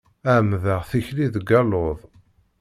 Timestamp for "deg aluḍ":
1.33-1.99